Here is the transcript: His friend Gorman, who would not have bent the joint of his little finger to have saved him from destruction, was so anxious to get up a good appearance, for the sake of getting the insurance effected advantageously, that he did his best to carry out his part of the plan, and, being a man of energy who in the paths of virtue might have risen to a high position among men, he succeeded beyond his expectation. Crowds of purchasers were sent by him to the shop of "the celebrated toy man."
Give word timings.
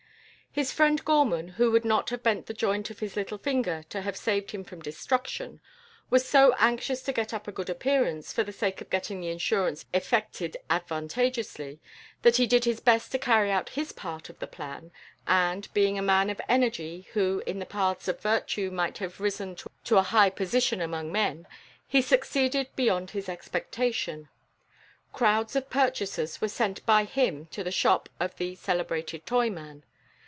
His 0.53 0.73
friend 0.73 1.01
Gorman, 1.05 1.47
who 1.47 1.71
would 1.71 1.85
not 1.85 2.09
have 2.09 2.23
bent 2.23 2.45
the 2.47 2.53
joint 2.53 2.89
of 2.89 2.99
his 2.99 3.15
little 3.15 3.37
finger 3.37 3.83
to 3.87 4.01
have 4.01 4.17
saved 4.17 4.51
him 4.51 4.65
from 4.65 4.81
destruction, 4.81 5.61
was 6.09 6.27
so 6.27 6.53
anxious 6.59 7.01
to 7.03 7.13
get 7.13 7.33
up 7.33 7.47
a 7.47 7.53
good 7.53 7.69
appearance, 7.69 8.33
for 8.33 8.43
the 8.43 8.51
sake 8.51 8.81
of 8.81 8.89
getting 8.89 9.21
the 9.21 9.29
insurance 9.29 9.85
effected 9.93 10.57
advantageously, 10.69 11.79
that 12.23 12.35
he 12.35 12.45
did 12.47 12.65
his 12.65 12.81
best 12.81 13.13
to 13.13 13.17
carry 13.17 13.49
out 13.49 13.69
his 13.79 13.93
part 13.93 14.27
of 14.29 14.39
the 14.39 14.45
plan, 14.45 14.91
and, 15.25 15.73
being 15.73 15.97
a 15.97 16.01
man 16.01 16.29
of 16.29 16.41
energy 16.49 17.07
who 17.13 17.41
in 17.45 17.59
the 17.59 17.65
paths 17.65 18.09
of 18.09 18.19
virtue 18.19 18.69
might 18.69 18.97
have 18.97 19.21
risen 19.21 19.55
to 19.85 19.97
a 19.97 20.03
high 20.03 20.29
position 20.29 20.81
among 20.81 21.13
men, 21.13 21.47
he 21.87 22.01
succeeded 22.01 22.67
beyond 22.75 23.11
his 23.11 23.29
expectation. 23.29 24.27
Crowds 25.13 25.55
of 25.55 25.69
purchasers 25.69 26.41
were 26.41 26.49
sent 26.49 26.85
by 26.85 27.05
him 27.05 27.45
to 27.51 27.63
the 27.63 27.71
shop 27.71 28.09
of 28.19 28.35
"the 28.35 28.53
celebrated 28.55 29.25
toy 29.25 29.49
man." 29.49 29.85